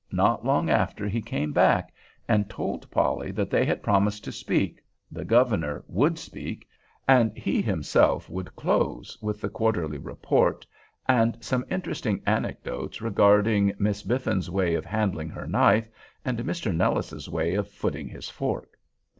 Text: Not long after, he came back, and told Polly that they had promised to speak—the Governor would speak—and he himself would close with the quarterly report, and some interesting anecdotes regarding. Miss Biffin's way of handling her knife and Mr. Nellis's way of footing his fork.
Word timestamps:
Not 0.11 0.43
long 0.43 0.67
after, 0.67 1.07
he 1.07 1.21
came 1.21 1.51
back, 1.51 1.93
and 2.27 2.49
told 2.49 2.89
Polly 2.89 3.29
that 3.33 3.51
they 3.51 3.63
had 3.65 3.83
promised 3.83 4.23
to 4.23 4.31
speak—the 4.31 5.25
Governor 5.25 5.83
would 5.87 6.17
speak—and 6.17 7.37
he 7.37 7.61
himself 7.61 8.27
would 8.27 8.55
close 8.55 9.15
with 9.21 9.39
the 9.41 9.49
quarterly 9.49 9.99
report, 9.99 10.65
and 11.07 11.37
some 11.39 11.63
interesting 11.69 12.23
anecdotes 12.25 12.99
regarding. 12.99 13.73
Miss 13.77 14.01
Biffin's 14.01 14.49
way 14.49 14.73
of 14.73 14.85
handling 14.85 15.29
her 15.29 15.45
knife 15.45 15.87
and 16.25 16.39
Mr. 16.39 16.73
Nellis's 16.75 17.29
way 17.29 17.53
of 17.53 17.67
footing 17.69 18.07
his 18.07 18.27
fork. 18.27 18.79